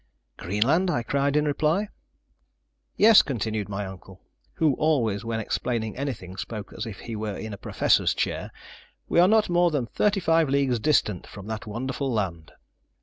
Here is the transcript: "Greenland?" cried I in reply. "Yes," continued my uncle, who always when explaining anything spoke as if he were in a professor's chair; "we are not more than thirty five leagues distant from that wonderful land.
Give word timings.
"Greenland?" 0.37 0.89
cried 1.07 1.35
I 1.37 1.37
in 1.39 1.45
reply. 1.45 1.89
"Yes," 2.97 3.21
continued 3.21 3.69
my 3.69 3.85
uncle, 3.85 4.19
who 4.55 4.73
always 4.77 5.23
when 5.23 5.39
explaining 5.39 5.95
anything 5.95 6.37
spoke 6.37 6.73
as 6.75 6.87
if 6.87 7.01
he 7.01 7.15
were 7.15 7.37
in 7.37 7.53
a 7.53 7.57
professor's 7.59 8.15
chair; 8.15 8.49
"we 9.07 9.19
are 9.19 9.27
not 9.27 9.47
more 9.47 9.69
than 9.69 9.85
thirty 9.85 10.19
five 10.19 10.49
leagues 10.49 10.79
distant 10.79 11.27
from 11.27 11.45
that 11.45 11.67
wonderful 11.67 12.11
land. 12.11 12.51